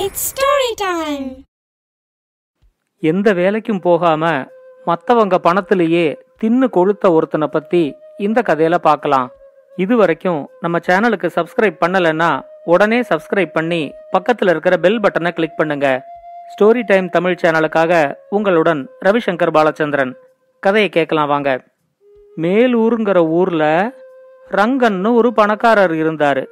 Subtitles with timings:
[0.00, 1.24] It's story time
[3.02, 4.24] எந்த வேலைக்கும் போகாம
[4.84, 6.04] மத்தவங்க பணத்திலேயே
[6.40, 9.30] தின்னு கொழுத்த ஒருத்தனை பத்தி இந்த கதையில பார்க்கலாம்.
[9.76, 12.30] இது வரைக்கும் நம்ம சேனலுக்கு சப்ஸ்கிரைப் பண்ணலைன்னா
[12.64, 13.82] உடனே சப்ஸ்கிரைப் பண்ணி
[14.12, 15.88] பக்கத்துல இருக்கிற பெல் பட்டனை கிளிக் பண்ணுங்க.
[16.52, 20.14] ஸ்டோரி டைம் தமிழ் சேனலுக்காக உங்களுடன் ரவிசங்கர் பாலச்சந்திரன்.
[20.60, 21.50] கதையை கேட்கலாம் வாங்க.
[22.36, 23.64] மேலூருங்கிற ஊர்ல
[24.50, 26.44] ரங்கன்னு ஒரு பணக்காரர் இருந்தாரு.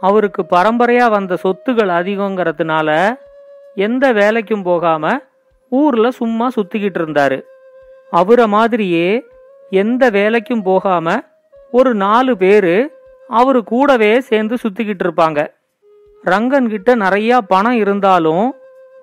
[0.00, 3.18] அவருக்கு பரம்பரையாக வந்த சொத்துகள் அதிகங்கிறதுனால
[3.74, 5.20] எந்த வேலைக்கும் போகாம
[5.68, 7.42] ஊர்ல சும்மா சுத்திக்கிட்டு இருந்தாரு.
[8.10, 9.24] அவரை மாதிரியே
[9.70, 11.22] எந்த வேலைக்கும் போகாம
[11.70, 12.98] ஒரு நாலு பேரு
[13.28, 15.46] அவர் கூடவே சேர்ந்து சுத்திக்கிட்டு இருப்பாங்க.
[16.24, 18.54] ரங்கன் கிட்ட நிறைய பணம் இருந்தாலும்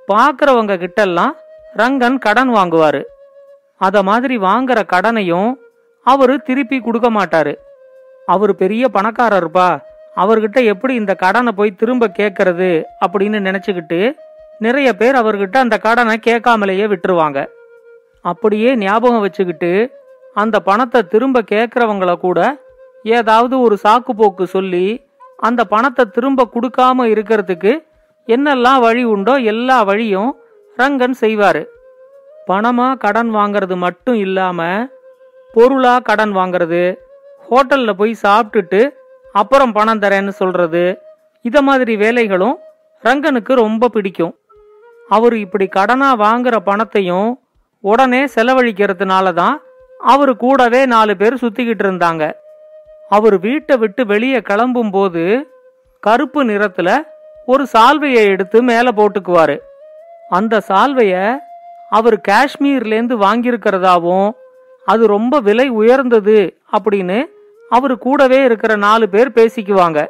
[0.07, 1.32] பார்க்கறவங்க கிட்டெல்லாம்
[1.77, 3.04] ரங்கன் கடன் வாங்குவாரு.
[3.77, 5.54] அத மாதிரி வாங்குற கடனையும்
[6.04, 7.57] அவரு திருப்பி கொடுக்க மாட்டாரு.
[8.26, 9.79] அவர் பெரிய பணக்காரர்ப்பா.
[10.21, 12.71] அவர்கிட்ட எப்படி இந்த கடனை போய் திரும்ப கேட்கறது
[13.05, 13.99] அப்படின்னு நினைச்சுக்கிட்டு
[14.59, 17.40] நிறைய பேர் அவர்கிட்ட அந்த கடனை கேட்காமலேயே விட்டுருவாங்க.
[18.21, 19.71] அப்படியே ஞாபகம் வச்சுக்கிட்டு
[20.35, 22.40] அந்த பணத்தை திரும்ப கேட்கறவங்கள கூட
[23.18, 24.85] ஏதாவது ஒரு சாக்கு போக்கு சொல்லி
[25.40, 27.71] அந்த பணத்தை திரும்ப கொடுக்காம இருக்கிறதுக்கு
[28.27, 30.32] என்னெல்லாம் வழி உண்டோ எல்லா வழியும்
[30.77, 31.62] ரங்கன் செய்வாரு.
[32.48, 34.60] பணமா கடன் வாங்குறது மட்டும் இல்லாம
[35.54, 36.82] பொருளா கடன் வாங்குறது
[37.49, 38.82] ஹோட்டல்ல போய் சாப்பிட்டுட்டு
[39.40, 40.84] அப்புறம் பணம் தரேன்னு சொல்றது
[41.46, 42.55] இத மாதிரி வேலைகளும்
[43.04, 44.34] ரங்கனுக்கு ரொம்ப பிடிக்கும்.
[45.16, 47.29] அவர் இப்படி கடனா வாங்குற பணத்தையும்
[47.84, 49.55] உடனே செலவழிக்கிறதுனால தான்
[50.13, 52.24] அவர் கூடவே நாலு பேர் சுத்திக்கிட்டு இருந்தாங்க.
[53.16, 55.24] அவர் வீட்டை விட்டு வெளியே கிளம்பும் போது
[56.04, 56.90] கருப்பு நிறத்துல
[57.51, 59.55] ஒரு சால்வையை எடுத்து மேலே போட்டுக்குவாரு.
[60.38, 61.16] அந்த சால்வைய
[61.98, 64.29] அவர் காஷ்மீர்லேருந்து வாங்கியிருக்கிறதாவும்
[64.85, 66.40] அது ரொம்ப விலை உயர்ந்தது
[66.78, 67.19] அப்படின்னு
[67.69, 70.07] அவர் கூடவே இருக்கிற நாலு பேர் பேசிக்குவாங்க.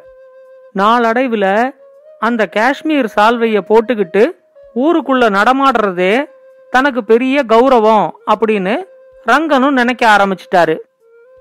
[0.76, 1.70] நாளடைவுல
[2.18, 4.30] அந்த காஷ்மீர் சால்வைய போட்டுக்கிட்டு
[4.74, 6.24] ஊருக்குள்ள நடமாடுறதே
[6.70, 8.84] தனக்கு பெரிய கௌரவம் அப்படின்னு
[9.26, 10.76] ரங்கனும் நினைக்க ஆரம்பிச்சிட்டாரு.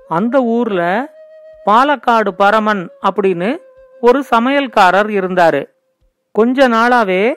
[0.07, 1.11] அந்த ஊர்ல
[1.65, 3.57] பாலக்காடு பரமன் அப்படின்னு
[4.01, 5.69] ஒரு சமையல்காரர் இருந்தாரு.
[6.31, 7.35] கொஞ்ச நாளாவே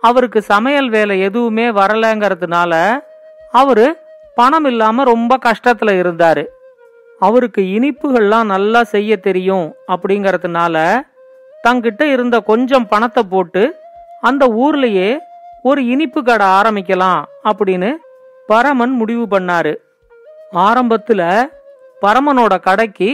[0.00, 3.00] அவருக்கு சமையல் வேலை எதுவுமே வரலங்கிறதுனால
[3.52, 3.96] அவரு
[4.34, 6.46] பணம் இல்லாம ரொம்ப கஷ்டத்துல இருந்தாரு.
[7.26, 10.76] அவருக்கு இனிப்புகள்லாம் நல்லா செய்ய தெரியும் அப்படிங்கறதுனால
[11.64, 13.62] தங்கிட்ட இருந்த கொஞ்சம் பணத்தை போட்டு
[14.20, 15.10] அந்த ஊர்லயே
[15.62, 17.90] ஒரு இனிப்பு கடை ஆரம்பிக்கலாம் அப்படின்னு
[18.46, 19.74] பரமன் முடிவு பண்ணாரு.
[20.66, 21.22] ஆரம்பத்துல
[22.02, 23.10] பரமனோட கடைக்கு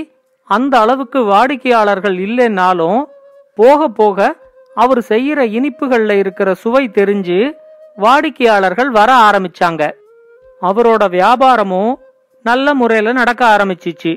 [0.51, 3.01] அந்த அளவுக்கு வாடிக்கையாளர்கள் இல்லைனாலும்
[3.55, 4.29] போக போக
[4.75, 7.39] அவர் செய்யற இனிப்புகள்ல இருக்கிற சுவை தெரிஞ்சு
[7.97, 9.83] வாடிக்கையாளர்கள் வர ஆரம்பிச்சாங்க.
[10.63, 11.93] அவரோட வியாபாரமும்
[12.43, 14.16] நல்ல முறையில நடக்க ஆரம்பிச்சிச்சு.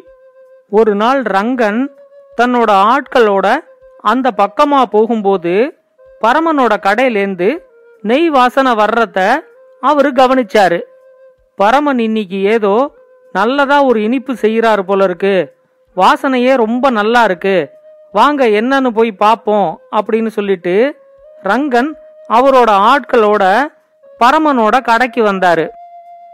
[0.70, 1.88] ஒரு நாள் ரங்கன்
[2.38, 3.48] தன்னோட ஆட்களோட
[4.02, 5.82] அந்த பக்கமா போகும்போது
[6.22, 7.58] பரமனோட கடையிலேந்து
[8.02, 9.40] நெய் வாசனை வர்றத
[9.82, 10.80] அவரு கவனிச்சாரு.
[11.56, 12.96] பரமன் இன்னைக்கு ஏதோ
[13.34, 15.56] நல்லதா ஒரு இனிப்பு செய்யறாரு போல இருக்கு.
[15.96, 17.72] வாசனையே ரொம்ப நல்லா இருக்கு.
[18.12, 20.76] வாங்க என்னன்னு போய் பார்ப்போம் அப்படின்னு சொல்லிட்டு
[21.44, 21.92] ரங்கன்
[22.30, 23.44] அவரோட ஆட்களோட
[24.20, 25.70] பரமனோட கடைக்கு வந்தாரு.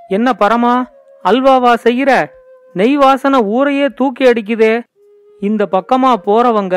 [0.07, 0.85] என்ன பரமா
[1.27, 2.11] அல்வாவா செய்யற
[2.73, 4.73] நெய் வாசனை ஊரையே தூக்கி அடிக்குதே.
[5.41, 6.75] இந்த பக்கமா போறவங்க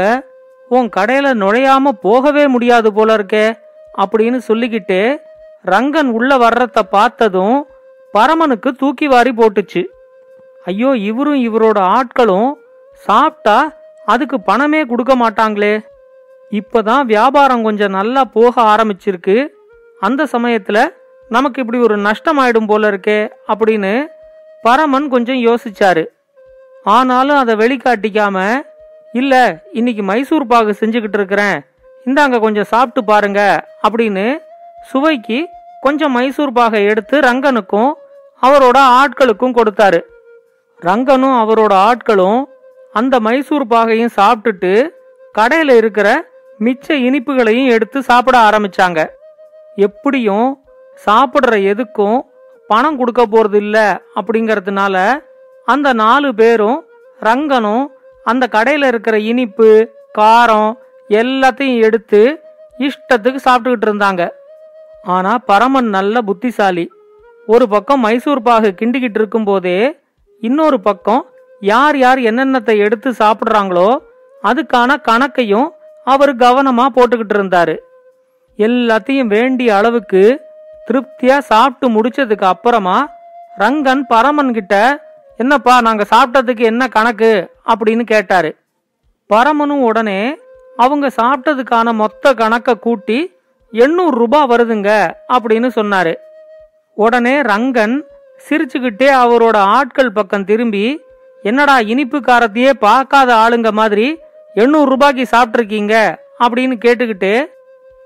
[0.68, 3.46] உன் கடையில நுழையாம போகவே முடியாது போல இருக்கே
[3.98, 5.00] அப்படின்னு சொல்லிக்கிட்டு
[5.64, 7.56] ரங்கன் உள்ள வர்றத பார்த்ததும்
[8.12, 9.82] பரமனுக்கு தூக்கி வாரி போட்டுச்சு.
[10.64, 12.50] ஐயோ இவரும் இவரோட ஆட்களும்
[13.06, 13.58] சாப்பிட்டா
[14.06, 15.74] அதுக்கு பணமே கொடுக்க மாட்டாங்களே.
[16.50, 19.36] இப்பதான் வியாபாரம் கொஞ்சம் நல்லா போக ஆரம்பிச்சிருக்கு.
[20.00, 20.78] அந்த சமயத்துல
[21.28, 23.20] நமக்கு இப்படி ஒரு நஷ்டம் ஆயிடும் போல இருக்கே
[23.52, 23.92] அப்படின்னு
[24.62, 26.06] பரமன் கொஞ்சம் யோசிச்சாரு.
[26.84, 28.62] ஆனாலும் அதை வெளிக்காட்டிக்காம
[29.12, 31.60] இல்ல இன்னைக்கு மைசூர் பாகு செஞ்சுக்கிட்டு இருக்கிறேன்.
[32.06, 34.38] இந்தாங்க கொஞ்சம் சாப்பிட்டு பாருங்க அப்படின்னு
[34.86, 35.48] சுவைக்கு
[35.80, 37.92] கொஞ்சம் மைசூர் பாகை எடுத்து ரங்கனுக்கும்
[38.42, 40.00] அவரோட ஆட்களுக்கும் கொடுத்தாரு.
[40.80, 42.44] ரங்கனும் அவரோட ஆட்களும்
[42.92, 44.88] அந்த மைசூர் பாகையும் சாப்பிட்டுட்டு
[45.32, 46.24] கடையில் இருக்கிற
[46.60, 49.06] மிச்ச இனிப்புகளையும் எடுத்து சாப்பிட ஆரம்பிச்சாங்க.
[49.76, 50.64] எப்படியும்
[51.06, 52.20] சாப்பிட்ற எதுக்கும்
[52.70, 53.78] பணம் கொடுக்க போறது இல்ல
[54.18, 54.96] அப்படிங்கறதுனால
[55.66, 56.78] அந்த நாலு பேரும்
[57.20, 57.84] ரங்கனும்
[58.26, 59.70] அந்த கடையில இருக்கிற இனிப்பு
[60.18, 60.70] காரம்
[61.20, 62.20] எல்லாத்தையும் எடுத்து
[62.86, 64.22] இஷ்டத்துக்கு சாப்பிட்டுக்கிட்டு இருந்தாங்க.
[65.14, 66.84] ஆனா பரமன் நல்ல புத்திசாலி.
[67.46, 69.78] ஒரு பக்கம் மைசூர் பாகு கிண்டிக்கிட்டு இருக்கும் போதே
[70.42, 71.22] இன்னொரு பக்கம்
[71.62, 73.88] யார் யார் என்னென்னத்தை எடுத்து சாப்பிடுறாங்களோ
[74.42, 75.68] அதுக்கான கணக்கையும்
[76.06, 77.74] அவர் கவனமா போட்டுக்கிட்டு இருந்தாரு.
[78.58, 80.22] எல்லாத்தையும் வேண்டிய அளவுக்கு
[80.88, 83.08] திருப்தியா சாப்பிட்டு முடிச்சதுக்கு அப்புறமா
[83.58, 84.74] ரங்கன் பரமன் கிட்ட
[85.36, 87.50] என்னப்பா நாங்க சாப்பிட்டதுக்கு என்ன கணக்கு?
[87.66, 88.56] அப்படின்னு கேட்டாரு.
[89.26, 90.38] பரமனும் உடனே
[90.76, 93.36] அவங்க சாப்பிட்டதுக்கான மொத்த கணக்கை கூட்டி
[93.70, 96.14] எண்ணூறு ரூபாய் வருதுங்க அப்படின்னு சொன்னாரு.
[96.94, 98.00] உடனே ரங்கன்
[98.48, 101.02] சிரிச்சுக்கிட்டே அவரோட ஆட்கள் பக்கம் திரும்பி
[101.42, 104.18] என்னடா இனிப்பு காரத்தையே பார்க்காத ஆளுங்க மாதிரி
[104.54, 107.46] எண்ணூறு ரூபாய்க்கு சாப்பிட்ருக்கீங்க அப்படின்னு கேட்டுக்கிட்டு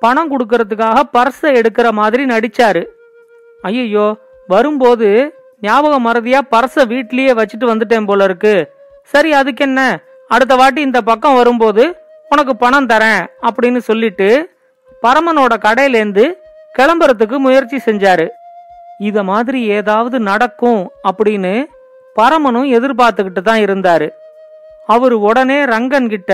[0.02, 2.82] பணம் கொடுக்கறதுக்காக பர்ஸை எடுக்கிற மாதிரி நடிச்சாரு.
[3.62, 4.06] ஐயோ
[4.48, 5.08] வரும்போது
[5.60, 8.54] ஞாபகம் மறதியா பர்ஸை வீட்லயே வச்சுட்டு வந்துட்டேன் போல இருக்கு.
[9.12, 9.80] சரி அதுக்கு என்ன
[10.30, 11.84] அடுத்த வாட்டி இந்த பக்கம் வரும்போது
[12.30, 14.28] உனக்கு பணம் தரேன் அப்படின்னு சொல்லிட்டு
[15.02, 16.24] பரமனோட கடையிலேருந்து
[16.78, 18.26] கிளம்புறதுக்கு முயற்சி செஞ்சாரு.
[19.08, 21.54] இத மாதிரி ஏதாவது நடக்கும் அப்படின்னு
[22.16, 24.08] பரமனும் எதிர்பார்த்துக்கிட்டு தான் இருந்தாரு.
[24.86, 26.32] அவர் உடனே ரங்கன் கிட்ட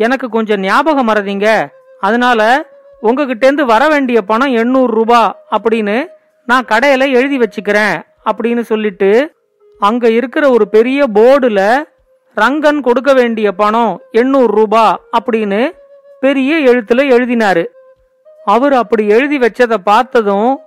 [0.00, 1.48] எனக்கு கொஞ்சம் ஞாபகம் மறதிங்க.
[2.00, 2.40] அதனால
[3.02, 6.06] உங்ககிட்டேருந்து வர வேண்டிய பணம் எண்ணூறு ரூபாய் அப்படின்னு
[6.44, 9.36] நான் கடையில எழுதி வச்சுக்கிறேன் அப்படின்னு சொல்லிட்டு
[9.78, 11.84] அங்க இருக்கிற ஒரு பெரிய போர்டுல
[12.36, 15.70] ரங்கன் கொடுக்க வேண்டிய பணம் எண்ணூறு ரூபாய் அப்படின்னு
[16.20, 17.64] பெரிய எழுத்துல எழுதினாரு.
[18.44, 20.58] அவர் அப்படி எழுதி வச்சதை பார்த்ததும்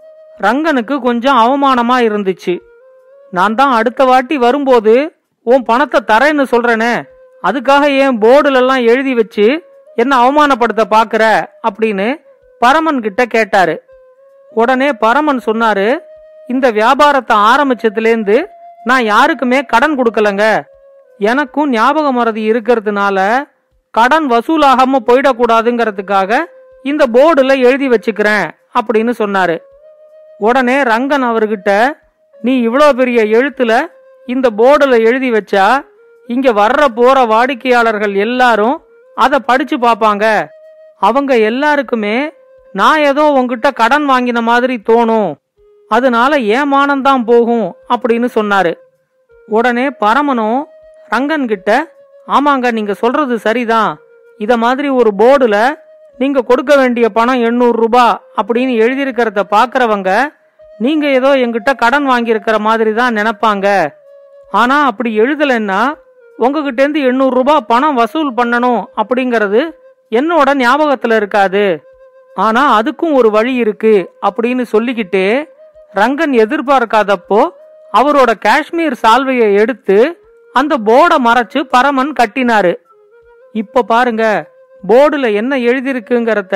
[0.41, 2.59] ரங்கனுக்கு கொஞ்சம் அவமானமா இருந்துச்சு.
[3.31, 7.03] நான் தான் அடுத்த வாட்டி வரும்போது உன் பணத்தை தரேன்னு சொல்றேனே
[7.43, 9.68] அதுக்காக ஏன் போர்டுல எல்லாம் எழுதி வச்சு
[10.01, 11.23] என்ன அவமானப்படுத்த பாக்குற
[11.67, 12.07] அப்படின்னு
[12.61, 13.75] பரமன் கிட்ட கேட்டாரு.
[14.59, 15.87] உடனே பரமன் சொன்னாரு
[16.53, 18.37] இந்த வியாபாரத்தை ஆரம்பிச்சதுலேருந்து
[18.89, 20.43] நான் யாருக்குமே கடன் கொடுக்கலங்க.
[21.19, 23.17] எனக்கும் ஞாபக மறதி இருக்கிறதுனால
[23.93, 26.31] கடன் வசூலாகாம போயிடக்கூடாதுங்கிறதுக்காக
[26.85, 28.45] இந்த போர்டுல எழுதி வச்சுக்கிறேன்
[28.79, 29.55] அப்படின்னு சொன்னாரு.
[30.47, 31.71] உடனே ரங்கன் அவர்கிட்ட
[32.41, 33.71] நீ இவ்வளோ பெரிய எழுத்துல
[34.27, 35.65] இந்த போர்டுல எழுதி வச்சா
[36.29, 38.77] இங்க வர்ற போற வாடிக்கையாளர்கள் எல்லாரும்
[39.25, 40.25] அதை படிச்சு பார்ப்பாங்க.
[41.01, 42.15] அவங்க எல்லாருக்குமே
[42.79, 45.31] நான் ஏதோ உங்ககிட்ட கடன் வாங்கின மாதிரி தோணும்.
[45.91, 48.73] அதனால ஏமானம் தான் போகும் அப்படின்னு சொன்னாரு.
[49.47, 50.59] உடனே பரமனும்
[51.11, 51.69] ரங்கன் கிட்ட
[52.27, 53.91] ஆமாங்க நீங்க சொல்றது சரிதான்.
[54.43, 55.57] இத மாதிரி ஒரு போர்டுல
[56.19, 60.11] நீங்க கொடுக்க வேண்டிய பணம் எண்ணூறு ரூபாய் அப்படின்னு எழுதியிருக்கிறத பாக்குறவங்க
[60.85, 63.67] நீங்க ஏதோ எங்கிட்ட கடன் வாங்கியிருக்கிற மாதிரி தான் நினைப்பாங்க.
[64.59, 65.81] ஆனா அப்படி எழுதலைன்னா
[66.39, 69.61] உங்ககிட்டேருந்து எண்ணூறு ரூபாய் பணம் வசூல் பண்ணணும் அப்படிங்கிறது
[70.11, 71.63] என்னோட ஞாபகத்தில் இருக்காது.
[72.35, 73.93] ஆனால் அதுக்கும் ஒரு வழி இருக்கு
[74.27, 75.27] அப்படின்னு சொல்லிக்கிட்டே
[75.93, 77.41] ரங்கன் எதிர்பார்க்காதப்போ
[77.93, 79.97] அவரோட காஷ்மீர் சால்வையை எடுத்து
[80.55, 82.73] அந்த போர்டை மறைச்சு பரமன் கட்டினாரு.
[83.53, 84.23] இப்ப பாருங்க
[84.87, 86.55] போர்டுல என்ன எழுதியிருக்குங்கிறத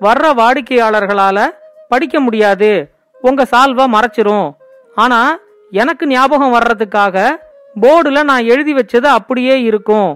[0.00, 1.38] வர்ற வாடிக்கையாளர்களால
[1.88, 2.70] படிக்க முடியாது.
[3.20, 4.48] உங்க சால்வை மறைச்சிரும்.
[4.94, 5.20] ஆனா
[5.70, 7.16] எனக்கு ஞாபகம் வர்றதுக்காக
[7.76, 10.10] போர்டுல நான் எழுதி வச்சது அப்படியே இருக்கும்.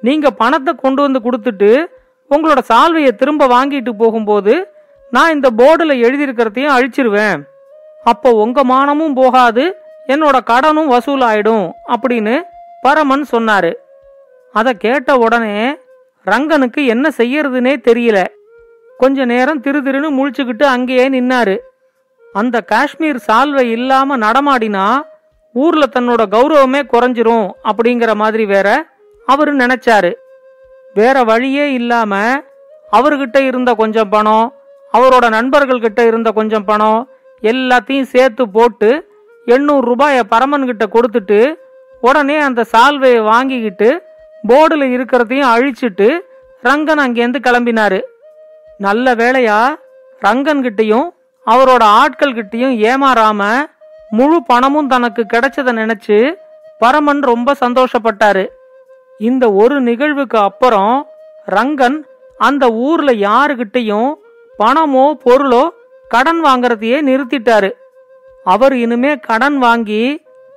[0.00, 1.84] நீங்க பணத்தை கொண்டு வந்து கொடுத்துட்டு
[2.30, 4.54] உங்களோட சால்வையை திரும்ப வாங்கிட்டு போகும்போது
[5.10, 7.42] நான் இந்த போர்டுல எழுதியிருக்கிறதையும் அழிச்சிருவேன்.
[8.04, 9.64] அப்போ உங்க மானமும் போகாது
[10.08, 12.42] என்னோட கடனும் வசூலாயிடும் அப்படின்னு
[12.80, 13.72] பரமன் சொன்னாரு.
[14.52, 15.76] அதை கேட்ட உடனே
[16.26, 18.24] ரங்கனுக்கு என்ன செய்யறதுனே தெரியல.
[18.98, 21.58] கொஞ்ச நேரம் திரு திருன்னு முழிச்சுக்கிட்டு அங்கேயே நின்னாரு.
[22.32, 25.02] அந்த காஷ்மீர் சால்வை இல்லாம நடமாடினா
[25.52, 28.86] ஊர்ல தன்னோட கௌரவமே குறைஞ்சிரும் அப்படிங்கிற மாதிரி வேற
[29.26, 30.12] அவரு நினைச்சாரு.
[30.94, 32.42] வேற வழியே இல்லாம
[32.92, 34.54] அவர்கிட்ட இருந்த கொஞ்சம் பணம்
[34.92, 37.08] அவரோட நண்பர்கள் கிட்ட இருந்த கொஞ்சம் பணம்
[37.42, 39.08] எல்லாத்தையும் சேர்த்து போட்டு
[39.44, 41.54] எண்ணூறு ரூபாய பரமன் கிட்ட கொடுத்துட்டு
[42.00, 44.02] உடனே அந்த சால்வையை வாங்கிக்கிட்டு
[44.48, 46.18] போர்டில் இருக்கிறதையும் அழிச்சிட்டு
[46.62, 48.00] ரங்கன் அங்கேருந்து கிளம்பினாரு.
[48.78, 49.68] நல்ல வேளையா
[50.20, 51.08] ரங்கன் கிட்டயும்
[51.46, 53.42] அவரோட ஆட்கள் கிட்டையும் ஏமாறாம
[54.16, 56.16] முழு பணமும் தனக்கு கிடைச்சதை நினைச்சு
[56.78, 58.44] பரமன் ரொம்ப சந்தோஷப்பட்டாரு.
[59.18, 61.06] இந்த ஒரு நிகழ்வுக்கு அப்புறம்
[61.46, 61.96] ரங்கன்
[62.38, 64.10] அந்த ஊர்ல யாருகிட்டையும்
[64.58, 65.62] பணமோ பொருளோ
[66.08, 67.70] கடன் வாங்குறதையே நிறுத்திட்டாரு.
[68.44, 70.02] அவர் இனிமே கடன் வாங்கி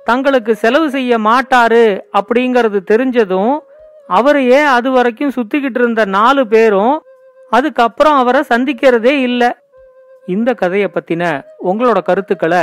[0.04, 1.84] தங்களுக்கு செலவு செய்ய மாட்டாரு
[2.18, 3.54] அப்படிங்கறது தெரிஞ்சதும்
[4.06, 6.96] அவரையே அது வரைக்கும் சுத்திக்கிட்டு இருந்த நாலு பேரும்
[7.50, 9.50] அதுக்கப்புறம் அவரை சந்திக்கிறதே இல்லை.
[10.26, 11.24] இந்த கதையை பத்தின
[11.64, 12.62] உங்களோட கருத்துக்களை